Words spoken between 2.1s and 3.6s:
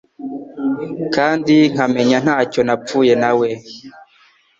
Nta cyo napfuye na we